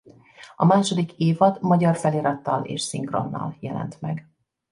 [0.55, 4.29] A második évad magyar felirattal és szinkronnal jelent meg.